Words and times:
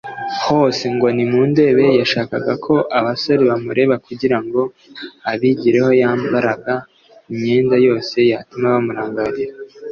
Hose 0.45 0.83
ngo 0.95 1.07
nimundebe 1.15 1.85
yashakaga 1.99 2.53
ko 2.65 2.73
abasore 2.97 3.41
bamureba 3.49 3.95
kugira 4.05 4.37
ngo 4.45 4.61
abigereho 5.31 5.89
yambaraga 6.01 6.73
imyenda 7.31 7.75
yose 7.87 8.17
yatuma 8.31 8.67
bamurangarira 8.75 9.53